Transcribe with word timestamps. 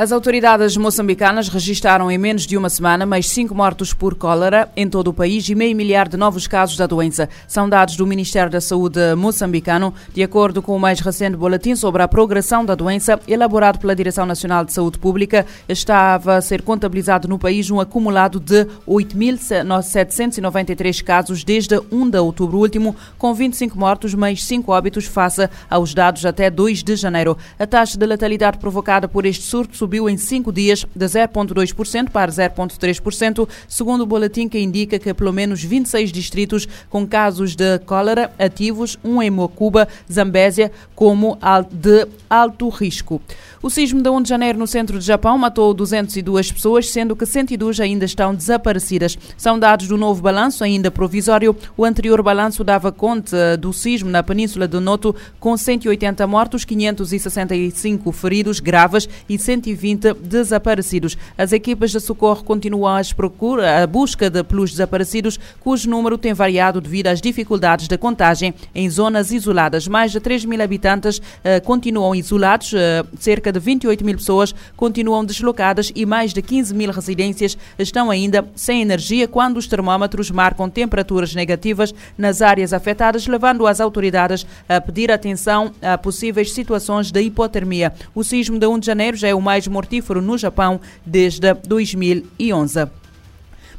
As 0.00 0.12
autoridades 0.12 0.76
moçambicanas 0.78 1.50
registaram 1.50 2.10
em 2.10 2.16
menos 2.16 2.46
de 2.46 2.56
uma 2.56 2.70
semana 2.70 3.04
mais 3.04 3.28
cinco 3.28 3.54
mortos 3.54 3.92
por 3.92 4.14
cólera 4.14 4.70
em 4.74 4.88
todo 4.88 5.08
o 5.08 5.12
país 5.12 5.46
e 5.46 5.54
meio 5.54 5.76
milhar 5.76 6.08
de 6.08 6.16
novos 6.16 6.46
casos 6.46 6.78
da 6.78 6.86
doença. 6.86 7.28
São 7.46 7.68
dados 7.68 7.96
do 7.96 8.06
Ministério 8.06 8.50
da 8.50 8.62
Saúde 8.62 9.14
moçambicano, 9.14 9.92
de 10.14 10.22
acordo 10.22 10.62
com 10.62 10.74
o 10.74 10.80
mais 10.80 11.00
recente 11.00 11.36
boletim 11.36 11.76
sobre 11.76 12.02
a 12.02 12.08
progressão 12.08 12.64
da 12.64 12.74
doença, 12.74 13.20
elaborado 13.28 13.78
pela 13.78 13.94
Direção 13.94 14.24
Nacional 14.24 14.64
de 14.64 14.72
Saúde 14.72 14.98
Pública, 14.98 15.44
estava 15.68 16.36
a 16.36 16.40
ser 16.40 16.62
contabilizado 16.62 17.28
no 17.28 17.38
país 17.38 17.70
um 17.70 17.78
acumulado 17.78 18.40
de 18.40 18.64
8.793 18.88 21.04
casos 21.04 21.44
desde 21.44 21.78
1 21.92 22.08
de 22.08 22.18
outubro 22.18 22.56
último, 22.56 22.96
com 23.18 23.34
25 23.34 23.78
mortos, 23.78 24.14
mais 24.14 24.42
5 24.44 24.72
óbitos 24.72 25.04
face 25.04 25.46
aos 25.68 25.92
dados 25.92 26.24
até 26.24 26.48
2 26.48 26.82
de 26.82 26.96
janeiro. 26.96 27.36
A 27.58 27.66
taxa 27.66 27.98
de 27.98 28.06
letalidade 28.06 28.56
provocada 28.56 29.06
por 29.06 29.26
este 29.26 29.42
surto 29.42 29.89
subiu 29.90 30.08
em 30.08 30.16
cinco 30.16 30.52
dias 30.52 30.86
de 30.94 31.04
0,2% 31.04 32.10
para 32.10 32.30
0,3%, 32.30 33.48
segundo 33.66 34.02
o 34.02 34.06
boletim 34.06 34.48
que 34.48 34.60
indica 34.60 35.00
que 35.00 35.12
pelo 35.12 35.32
menos 35.32 35.64
26 35.64 36.12
distritos 36.12 36.68
com 36.88 37.04
casos 37.04 37.56
de 37.56 37.80
cólera 37.80 38.32
ativos, 38.38 38.96
um 39.02 39.20
em 39.20 39.30
Mocuba, 39.30 39.88
Zambésia, 40.10 40.70
como 40.94 41.36
de 41.72 42.06
alto 42.28 42.68
risco. 42.68 43.20
O 43.62 43.68
sismo 43.68 44.00
de 44.00 44.08
1 44.08 44.22
de 44.22 44.28
janeiro 44.30 44.58
no 44.58 44.66
centro 44.66 44.96
do 44.96 45.04
Japão 45.04 45.36
matou 45.36 45.74
202 45.74 46.50
pessoas, 46.50 46.88
sendo 46.88 47.14
que 47.14 47.26
102 47.26 47.78
ainda 47.78 48.06
estão 48.06 48.34
desaparecidas. 48.34 49.18
São 49.36 49.58
dados 49.58 49.86
do 49.86 49.98
novo 49.98 50.22
balanço, 50.22 50.64
ainda 50.64 50.90
provisório. 50.90 51.54
O 51.76 51.84
anterior 51.84 52.22
balanço 52.22 52.64
dava 52.64 52.90
conta 52.90 53.58
do 53.58 53.70
sismo 53.70 54.08
na 54.08 54.22
península 54.22 54.66
de 54.66 54.80
Noto, 54.80 55.14
com 55.38 55.54
180 55.54 56.26
mortos, 56.26 56.64
565 56.64 58.10
feridos 58.12 58.60
graves 58.60 59.06
e 59.28 59.38
120 59.38 60.14
desaparecidos. 60.14 61.18
As 61.36 61.52
equipas 61.52 61.90
de 61.90 62.00
socorro 62.00 62.42
continuam 62.42 62.96
a, 62.96 63.02
procura, 63.14 63.82
a 63.82 63.86
busca 63.86 64.30
de, 64.30 64.42
pelos 64.42 64.70
desaparecidos, 64.70 65.38
cujo 65.60 65.90
número 65.90 66.16
tem 66.16 66.32
variado 66.32 66.80
devido 66.80 67.08
às 67.08 67.20
dificuldades 67.20 67.88
da 67.88 67.98
contagem 67.98 68.54
em 68.74 68.88
zonas 68.88 69.30
isoladas. 69.30 69.86
Mais 69.86 70.12
de 70.12 70.18
3 70.18 70.46
mil 70.46 70.62
habitantes 70.62 71.18
uh, 71.18 71.62
continuam 71.62 72.14
isolados, 72.14 72.72
uh, 72.72 73.06
cerca 73.18 73.49
cerca 73.50 73.52
de 73.52 73.58
28 73.58 74.04
mil 74.04 74.16
pessoas 74.16 74.54
continuam 74.76 75.24
deslocadas 75.24 75.92
e 75.94 76.06
mais 76.06 76.32
de 76.32 76.40
15 76.40 76.74
mil 76.74 76.90
residências 76.90 77.58
estão 77.78 78.10
ainda 78.10 78.48
sem 78.54 78.80
energia 78.80 79.26
quando 79.26 79.56
os 79.56 79.66
termómetros 79.66 80.30
marcam 80.30 80.70
temperaturas 80.70 81.34
negativas 81.34 81.92
nas 82.16 82.40
áreas 82.40 82.72
afetadas, 82.72 83.26
levando 83.26 83.66
as 83.66 83.80
autoridades 83.80 84.46
a 84.68 84.80
pedir 84.80 85.10
atenção 85.10 85.72
a 85.82 85.98
possíveis 85.98 86.52
situações 86.52 87.10
de 87.10 87.20
hipotermia. 87.20 87.92
O 88.14 88.22
sismo 88.22 88.58
de 88.58 88.66
1 88.66 88.78
de 88.78 88.86
janeiro 88.86 89.16
já 89.16 89.28
é 89.28 89.34
o 89.34 89.40
mais 89.40 89.66
mortífero 89.66 90.22
no 90.22 90.38
Japão 90.38 90.80
desde 91.04 91.52
2011. 91.66 92.99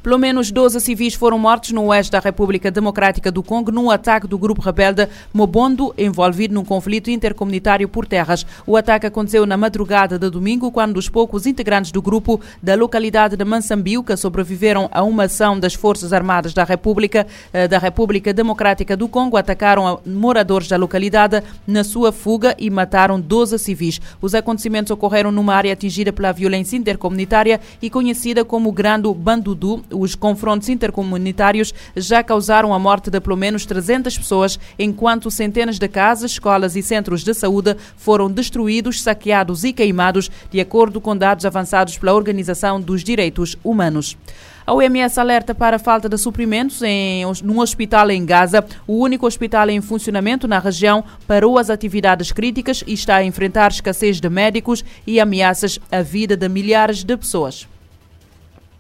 Pelo 0.03 0.17
menos 0.17 0.50
12 0.50 0.79
civis 0.79 1.13
foram 1.13 1.38
mortos 1.38 1.72
no 1.72 1.85
oeste 1.85 2.12
da 2.12 2.19
República 2.19 2.72
Democrática 2.72 3.31
do 3.31 3.44
Congo 3.44 3.72
num 3.72 3.91
ataque 3.91 4.28
do 4.28 4.35
grupo 4.35 4.59
rebelde 4.59 5.07
Mobondo, 5.31 5.94
envolvido 5.95 6.56
num 6.56 6.66
conflito 6.66 7.12
intercomunitário 7.12 7.88
por 7.88 8.07
terras. 8.07 8.44
O 8.66 8.75
ataque 8.75 9.06
aconteceu 9.06 9.45
na 9.45 9.56
madrugada 9.56 10.17
de 10.17 10.28
domingo, 10.28 10.72
quando 10.72 10.97
os 10.97 11.07
poucos 11.07 11.45
integrantes 11.45 11.91
do 11.91 12.01
grupo 12.01 12.41
da 12.63 12.73
localidade 12.73 13.38
de 13.38 13.45
Mansambiuca 13.45 14.17
sobreviveram 14.17 14.89
a 14.91 15.03
uma 15.03 15.25
ação 15.25 15.59
das 15.59 15.75
Forças 15.75 16.12
Armadas 16.12 16.51
da 16.51 16.63
República, 16.63 17.28
eh, 17.53 17.68
da 17.68 17.78
República 17.78 18.33
Democrática 18.33 18.97
do 18.97 19.07
Congo, 19.07 19.38
atacaram 19.38 20.01
moradores 20.03 20.68
da 20.68 20.78
localidade 20.78 21.44
na 21.68 21.83
sua 21.83 22.12
fuga 22.12 22.56
e 22.57 22.72
mataram 22.72 23.22
12 23.22 23.59
civis. 23.59 24.01
Os 24.19 24.33
acontecimentos 24.33 24.89
ocorreram 24.89 25.31
numa 25.31 25.53
área 25.53 25.72
atingida 25.72 26.12
pela 26.12 26.31
violência 26.31 26.75
intercomunitária 26.75 27.62
e 27.79 27.88
conhecida 27.88 28.44
como 28.44 28.72
Grande 28.72 29.13
Bandudu, 29.13 29.83
os 29.91 30.16
confrontos 30.16 30.69
intercomunitários 30.69 31.74
já 31.96 32.24
causaram 32.24 32.74
a 32.74 32.79
morte 32.79 33.09
de 33.09 33.19
pelo 33.19 33.35
menos 33.38 33.66
300 33.66 34.18
pessoas, 34.18 34.59
enquanto 34.78 35.31
centenas 35.31 35.78
de 35.78 35.88
casas, 35.88 36.31
escolas 36.31 36.75
e 36.75 36.84
centros 36.84 37.24
de 37.24 37.34
saúde 37.34 37.75
foram 37.96 38.30
destruídos, 38.30 39.01
saqueados 39.01 39.63
e 39.63 39.74
queimados, 39.74 40.30
de 40.50 40.59
acordo 40.59 41.00
com 41.00 41.16
dados 41.16 41.46
avançados 41.46 41.97
pela 41.97 42.13
Organização 42.13 42.80
dos 42.80 43.03
Direitos 43.03 43.57
Humanos. 43.63 44.18
A 44.66 44.74
OMS 44.74 45.19
alerta 45.19 45.56
para 45.56 45.78
a 45.78 45.80
falta 45.80 46.07
de 46.07 46.18
suprimentos 46.18 46.81
em 46.84 47.24
num 47.44 47.59
hospital 47.59 48.12
em 48.12 48.25
Gaza. 48.25 48.63
O 48.85 49.00
único 49.00 49.25
hospital 49.25 49.69
em 49.69 49.81
funcionamento 49.81 50.47
na 50.47 50.59
região 50.59 51.03
parou 51.28 51.57
as 51.57 51.69
atividades 51.69 52.31
críticas 52.31 52.84
e 52.85 52.94
está 52.94 53.18
a 53.18 53.24
enfrentar 53.24 53.72
escassez 53.72 54.19
de 54.19 54.30
médicos 54.30 54.85
e 55.06 55.19
ameaças 55.19 55.80
à 55.91 56.01
vida 56.01 56.38
de 56.38 56.47
milhares 56.47 57.03
de 57.03 57.18
pessoas. 57.18 57.68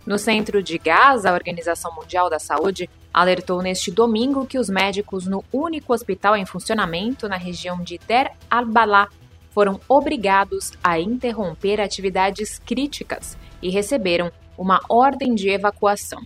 No 0.05 0.17
centro 0.17 0.63
de 0.63 0.77
Gaza, 0.77 1.29
a 1.29 1.33
Organização 1.33 1.93
Mundial 1.93 2.29
da 2.29 2.39
Saúde 2.39 2.89
alertou 3.13 3.61
neste 3.61 3.91
domingo 3.91 4.47
que 4.47 4.57
os 4.57 4.69
médicos 4.69 5.27
no 5.27 5.43
único 5.51 5.93
hospital 5.93 6.35
em 6.35 6.45
funcionamento 6.45 7.29
na 7.29 7.37
região 7.37 7.81
de 7.81 7.99
Der 8.07 8.31
al-Balá 8.49 9.07
foram 9.51 9.79
obrigados 9.87 10.71
a 10.83 10.99
interromper 10.99 11.79
atividades 11.79 12.57
críticas 12.59 13.37
e 13.61 13.69
receberam 13.69 14.31
uma 14.57 14.81
ordem 14.89 15.35
de 15.35 15.49
evacuação. 15.49 16.21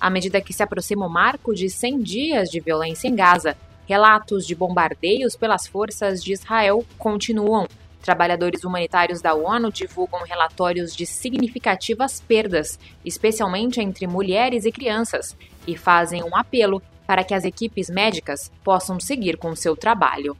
À 0.00 0.08
medida 0.08 0.40
que 0.40 0.52
se 0.52 0.62
aproxima 0.62 1.06
o 1.06 1.10
marco 1.10 1.54
de 1.54 1.68
100 1.68 2.00
dias 2.00 2.48
de 2.48 2.58
violência 2.58 3.06
em 3.06 3.14
Gaza, 3.14 3.56
relatos 3.86 4.46
de 4.46 4.54
bombardeios 4.54 5.36
pelas 5.36 5.66
forças 5.66 6.24
de 6.24 6.32
Israel 6.32 6.84
continuam 6.98 7.68
Trabalhadores 8.02 8.64
humanitários 8.64 9.20
da 9.20 9.34
ONU 9.34 9.70
divulgam 9.70 10.22
relatórios 10.24 10.96
de 10.96 11.04
significativas 11.04 12.20
perdas, 12.20 12.78
especialmente 13.04 13.80
entre 13.80 14.06
mulheres 14.06 14.64
e 14.64 14.72
crianças, 14.72 15.36
e 15.66 15.76
fazem 15.76 16.22
um 16.22 16.34
apelo 16.34 16.82
para 17.06 17.22
que 17.22 17.34
as 17.34 17.44
equipes 17.44 17.90
médicas 17.90 18.50
possam 18.64 18.98
seguir 18.98 19.36
com 19.36 19.54
seu 19.54 19.76
trabalho. 19.76 20.36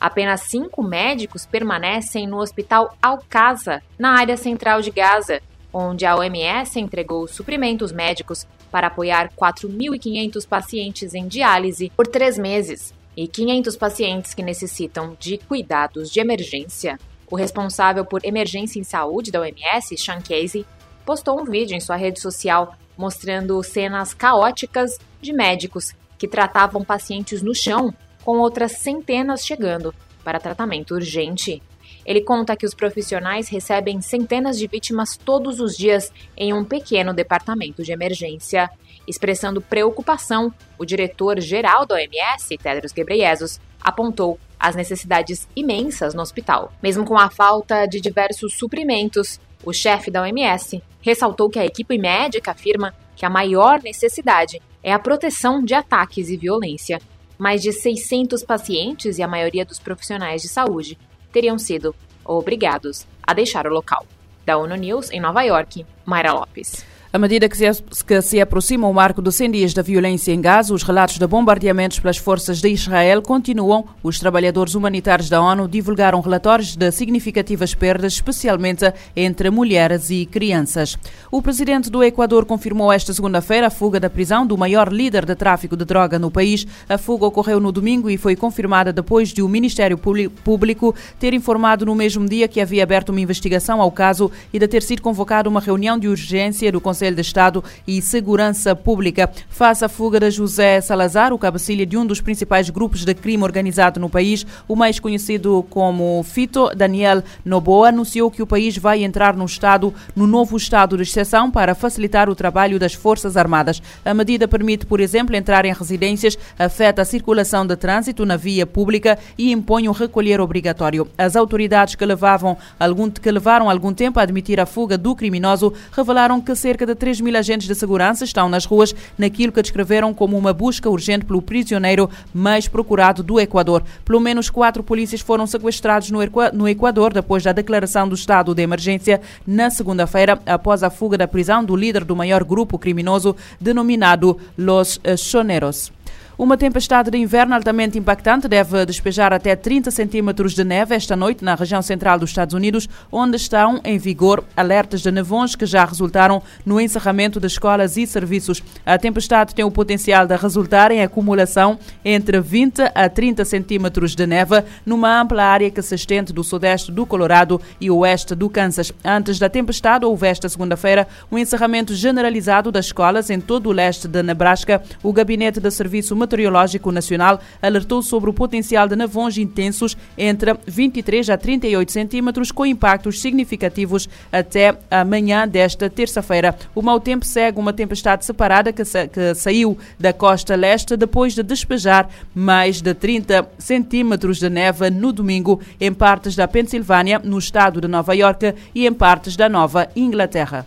Apenas 0.00 0.42
cinco 0.42 0.82
médicos 0.82 1.46
permanecem 1.46 2.26
no 2.26 2.38
Hospital 2.38 2.96
Al-Qaza, 3.00 3.82
na 3.98 4.18
área 4.18 4.36
central 4.36 4.80
de 4.80 4.90
Gaza, 4.90 5.40
onde 5.72 6.06
a 6.06 6.16
OMS 6.16 6.80
entregou 6.80 7.28
suprimentos 7.28 7.92
médicos 7.92 8.46
para 8.70 8.88
apoiar 8.88 9.30
4.500 9.36 10.48
pacientes 10.48 11.14
em 11.14 11.28
diálise 11.28 11.92
por 11.96 12.06
três 12.06 12.38
meses 12.38 12.97
e 13.18 13.26
500 13.26 13.76
pacientes 13.76 14.32
que 14.32 14.44
necessitam 14.44 15.16
de 15.18 15.38
cuidados 15.38 16.08
de 16.08 16.20
emergência, 16.20 16.96
o 17.28 17.34
responsável 17.34 18.04
por 18.04 18.24
emergência 18.24 18.78
em 18.78 18.84
saúde 18.84 19.32
da 19.32 19.40
OMS, 19.40 19.98
Sean 19.98 20.20
Casey, 20.20 20.64
postou 21.04 21.40
um 21.40 21.44
vídeo 21.44 21.74
em 21.74 21.80
sua 21.80 21.96
rede 21.96 22.20
social 22.20 22.76
mostrando 22.96 23.60
cenas 23.64 24.14
caóticas 24.14 25.00
de 25.20 25.32
médicos 25.32 25.96
que 26.16 26.28
tratavam 26.28 26.84
pacientes 26.84 27.42
no 27.42 27.56
chão, 27.56 27.92
com 28.24 28.38
outras 28.38 28.78
centenas 28.78 29.44
chegando 29.44 29.92
para 30.22 30.38
tratamento 30.38 30.94
urgente. 30.94 31.60
Ele 32.06 32.20
conta 32.20 32.56
que 32.56 32.66
os 32.66 32.72
profissionais 32.72 33.48
recebem 33.48 34.00
centenas 34.00 34.56
de 34.56 34.68
vítimas 34.68 35.16
todos 35.16 35.58
os 35.58 35.76
dias 35.76 36.12
em 36.36 36.52
um 36.52 36.64
pequeno 36.64 37.12
departamento 37.12 37.82
de 37.82 37.90
emergência. 37.90 38.70
Expressando 39.08 39.62
preocupação, 39.62 40.52
o 40.78 40.84
diretor-geral 40.84 41.86
da 41.86 41.94
OMS, 41.94 42.58
Tedros 42.58 42.92
Ghebreyesus, 42.92 43.58
apontou 43.80 44.38
as 44.60 44.76
necessidades 44.76 45.48
imensas 45.56 46.12
no 46.12 46.20
hospital. 46.20 46.70
Mesmo 46.82 47.06
com 47.06 47.16
a 47.16 47.30
falta 47.30 47.86
de 47.86 48.02
diversos 48.02 48.58
suprimentos, 48.58 49.40
o 49.64 49.72
chefe 49.72 50.10
da 50.10 50.22
OMS 50.22 50.82
ressaltou 51.00 51.48
que 51.48 51.58
a 51.58 51.64
equipe 51.64 51.96
médica 51.96 52.50
afirma 52.50 52.94
que 53.16 53.24
a 53.24 53.30
maior 53.30 53.82
necessidade 53.82 54.60
é 54.82 54.92
a 54.92 54.98
proteção 54.98 55.64
de 55.64 55.74
ataques 55.74 56.28
e 56.28 56.36
violência. 56.36 57.00
Mais 57.38 57.62
de 57.62 57.72
600 57.72 58.44
pacientes 58.44 59.18
e 59.18 59.22
a 59.22 59.28
maioria 59.28 59.64
dos 59.64 59.78
profissionais 59.78 60.42
de 60.42 60.48
saúde 60.48 60.98
teriam 61.32 61.58
sido 61.58 61.94
obrigados 62.24 63.06
a 63.22 63.32
deixar 63.32 63.66
o 63.66 63.72
local. 63.72 64.04
Da 64.44 64.58
ONU 64.58 64.76
News, 64.76 65.10
em 65.10 65.20
Nova 65.20 65.42
York, 65.42 65.86
Mayra 66.04 66.32
Lopes. 66.32 66.84
À 67.10 67.16
medida 67.18 67.48
que 67.48 67.56
se, 67.56 68.38
aproxima 68.38 68.86
o 68.86 68.92
marco 68.92 69.22
de 69.22 69.32
100 69.32 69.50
dias 69.50 69.72
da 69.72 69.80
violência 69.80 70.30
em 70.30 70.42
Gaza, 70.42 70.74
os 70.74 70.82
relatos 70.82 71.18
de 71.18 71.26
bombardeamentos 71.26 71.98
pelas 71.98 72.18
forças 72.18 72.60
de 72.60 72.68
Israel 72.68 73.22
continuam. 73.22 73.86
Os 74.02 74.18
trabalhadores 74.18 74.74
humanitários 74.74 75.30
da 75.30 75.40
ONU 75.40 75.66
divulgaram 75.66 76.20
relatórios 76.20 76.76
de 76.76 76.92
significativas 76.92 77.74
perdas, 77.74 78.12
especialmente 78.12 78.92
entre 79.16 79.48
mulheres 79.48 80.10
e 80.10 80.26
crianças. 80.26 80.98
O 81.30 81.40
presidente 81.40 81.88
do 81.88 82.04
Equador 82.04 82.44
confirmou 82.44 82.92
esta 82.92 83.14
segunda-feira 83.14 83.68
a 83.68 83.70
fuga 83.70 83.98
da 83.98 84.10
prisão 84.10 84.46
do 84.46 84.58
maior 84.58 84.92
líder 84.92 85.24
de 85.24 85.34
tráfico 85.34 85.78
de 85.78 85.86
droga 85.86 86.18
no 86.18 86.30
país. 86.30 86.66
A 86.90 86.98
fuga 86.98 87.24
ocorreu 87.24 87.58
no 87.58 87.72
domingo 87.72 88.10
e 88.10 88.18
foi 88.18 88.36
confirmada 88.36 88.92
depois 88.92 89.30
de 89.30 89.40
o 89.40 89.48
Ministério 89.48 89.96
Público 89.96 90.94
ter 91.18 91.32
informado 91.32 91.86
no 91.86 91.94
mesmo 91.94 92.28
dia 92.28 92.46
que 92.46 92.60
havia 92.60 92.82
aberto 92.82 93.08
uma 93.08 93.20
investigação 93.20 93.80
ao 93.80 93.90
caso 93.90 94.30
e 94.52 94.58
de 94.58 94.68
ter 94.68 94.82
sido 94.82 95.00
convocada 95.00 95.48
uma 95.48 95.58
reunião 95.60 95.98
de 95.98 96.06
urgência 96.06 96.70
do 96.70 96.82
Conselho 96.82 96.97
Conselho 96.98 97.14
de 97.14 97.22
Estado 97.22 97.62
e 97.86 98.02
Segurança 98.02 98.74
Pública. 98.74 99.30
Face 99.48 99.84
à 99.84 99.88
fuga 99.88 100.18
de 100.18 100.32
José 100.32 100.80
Salazar, 100.80 101.32
o 101.32 101.38
cabecilha 101.38 101.86
de 101.86 101.96
um 101.96 102.04
dos 102.04 102.20
principais 102.20 102.68
grupos 102.70 103.04
de 103.04 103.14
crime 103.14 103.44
organizado 103.44 104.00
no 104.00 104.10
país, 104.10 104.44
o 104.66 104.74
mais 104.74 104.98
conhecido 104.98 105.64
como 105.70 106.20
Fito, 106.24 106.68
Daniel 106.74 107.22
Noboa, 107.44 107.90
anunciou 107.90 108.32
que 108.32 108.42
o 108.42 108.46
país 108.48 108.76
vai 108.76 109.04
entrar 109.04 109.36
no 109.36 109.44
estado, 109.44 109.94
no 110.16 110.26
novo 110.26 110.56
estado 110.56 110.96
de 110.96 111.04
exceção 111.04 111.52
para 111.52 111.72
facilitar 111.72 112.28
o 112.28 112.34
trabalho 112.34 112.80
das 112.80 112.94
Forças 112.94 113.36
Armadas. 113.36 113.80
A 114.04 114.12
medida 114.12 114.48
permite, 114.48 114.84
por 114.84 114.98
exemplo, 114.98 115.36
entrar 115.36 115.64
em 115.64 115.72
residências, 115.72 116.36
afeta 116.58 117.02
a 117.02 117.04
circulação 117.04 117.64
de 117.64 117.76
trânsito 117.76 118.26
na 118.26 118.36
via 118.36 118.66
pública 118.66 119.16
e 119.38 119.52
impõe 119.52 119.88
um 119.88 119.92
recolher 119.92 120.40
obrigatório. 120.40 121.06
As 121.16 121.36
autoridades 121.36 121.94
que, 121.94 122.04
levavam 122.04 122.56
algum, 122.76 123.08
que 123.08 123.30
levaram 123.30 123.70
algum 123.70 123.94
tempo 123.94 124.18
a 124.18 124.24
admitir 124.24 124.58
a 124.58 124.66
fuga 124.66 124.98
do 124.98 125.14
criminoso 125.14 125.72
revelaram 125.92 126.40
que 126.40 126.54
cerca 126.56 126.87
de 126.88 126.94
3 126.94 127.20
mil 127.20 127.36
agentes 127.36 127.68
de 127.68 127.74
segurança 127.74 128.24
estão 128.24 128.48
nas 128.48 128.64
ruas 128.64 128.94
naquilo 129.16 129.52
que 129.52 129.62
descreveram 129.62 130.12
como 130.12 130.36
uma 130.36 130.52
busca 130.52 130.90
urgente 130.90 131.24
pelo 131.24 131.42
prisioneiro 131.42 132.10
mais 132.32 132.66
procurado 132.66 133.22
do 133.22 133.38
Equador. 133.38 133.82
Pelo 134.04 134.20
menos 134.20 134.50
quatro 134.50 134.82
polícias 134.82 135.20
foram 135.20 135.46
sequestrados 135.46 136.10
no 136.10 136.68
Equador 136.68 137.12
depois 137.12 137.44
da 137.44 137.52
declaração 137.52 138.08
do 138.08 138.14
estado 138.14 138.54
de 138.54 138.62
emergência 138.62 139.20
na 139.46 139.70
segunda-feira, 139.70 140.40
após 140.46 140.82
a 140.82 140.90
fuga 140.90 141.18
da 141.18 141.28
prisão 141.28 141.64
do 141.64 141.76
líder 141.76 142.04
do 142.04 142.16
maior 142.16 142.42
grupo 142.42 142.78
criminoso 142.78 143.36
denominado 143.60 144.38
Los 144.56 145.00
Choneros. 145.16 145.92
Uma 146.38 146.56
tempestade 146.56 147.10
de 147.10 147.18
inverno 147.18 147.52
altamente 147.52 147.98
impactante 147.98 148.46
deve 148.46 148.86
despejar 148.86 149.32
até 149.32 149.56
30 149.56 149.90
centímetros 149.90 150.54
de 150.54 150.62
neve 150.62 150.94
esta 150.94 151.16
noite 151.16 151.44
na 151.44 151.56
região 151.56 151.82
central 151.82 152.16
dos 152.16 152.30
Estados 152.30 152.54
Unidos, 152.54 152.88
onde 153.10 153.36
estão 153.36 153.80
em 153.82 153.98
vigor 153.98 154.44
alertas 154.56 155.00
de 155.00 155.10
nevões 155.10 155.56
que 155.56 155.66
já 155.66 155.84
resultaram 155.84 156.40
no 156.64 156.80
encerramento 156.80 157.40
de 157.40 157.48
escolas 157.48 157.96
e 157.96 158.06
serviços. 158.06 158.62
A 158.86 158.96
tempestade 158.96 159.52
tem 159.52 159.64
o 159.64 159.70
potencial 159.70 160.28
de 160.28 160.36
resultar 160.36 160.92
em 160.92 161.02
acumulação 161.02 161.76
entre 162.04 162.40
20 162.40 162.82
a 162.94 163.08
30 163.08 163.44
centímetros 163.44 164.14
de 164.14 164.24
neve 164.24 164.62
numa 164.86 165.20
ampla 165.20 165.42
área 165.42 165.72
que 165.72 165.82
se 165.82 165.96
estende 165.96 166.32
do 166.32 166.44
sudeste 166.44 166.92
do 166.92 167.04
Colorado 167.04 167.60
e 167.80 167.90
oeste 167.90 168.36
do 168.36 168.48
Kansas. 168.48 168.92
Antes 169.04 169.40
da 169.40 169.48
tempestade, 169.48 170.04
houve 170.04 170.28
esta 170.28 170.48
segunda-feira 170.48 171.08
um 171.32 171.36
encerramento 171.36 171.96
generalizado 171.96 172.70
das 172.70 172.86
escolas 172.86 173.28
em 173.28 173.40
todo 173.40 173.70
o 173.70 173.72
leste 173.72 174.06
de 174.06 174.22
Nebraska. 174.22 174.80
O 175.02 175.12
Gabinete 175.12 175.58
de 175.58 175.70
Serviço 175.72 176.14
Meteorológico 176.28 176.92
Nacional 176.92 177.40
alertou 177.62 178.02
sobre 178.02 178.28
o 178.28 178.34
potencial 178.34 178.86
de 178.86 178.94
nevões 178.94 179.38
intensos 179.38 179.96
entre 180.16 180.54
23 180.66 181.30
a 181.30 181.36
38 181.38 181.90
centímetros, 181.90 182.52
com 182.52 182.66
impactos 182.66 183.20
significativos 183.20 184.08
até 184.30 184.76
amanhã 184.90 185.48
desta 185.48 185.88
terça-feira. 185.88 186.54
O 186.74 186.82
mau 186.82 187.00
tempo 187.00 187.24
segue 187.24 187.58
uma 187.58 187.72
tempestade 187.72 188.24
separada 188.24 188.72
que, 188.72 188.84
sa 188.84 189.06
que 189.06 189.34
saiu 189.34 189.78
da 189.98 190.12
costa 190.12 190.54
leste 190.54 190.96
depois 190.96 191.34
de 191.34 191.42
despejar 191.42 192.08
mais 192.34 192.82
de 192.82 192.92
30 192.92 193.48
centímetros 193.58 194.38
de 194.38 194.50
neve 194.50 194.90
no 194.90 195.12
domingo 195.12 195.60
em 195.80 195.92
partes 195.92 196.36
da 196.36 196.46
Pensilvânia, 196.46 197.20
no 197.24 197.38
estado 197.38 197.80
de 197.80 197.88
Nova 197.88 198.14
York 198.14 198.54
e 198.74 198.86
em 198.86 198.92
partes 198.92 199.36
da 199.36 199.48
Nova 199.48 199.88
Inglaterra. 199.96 200.66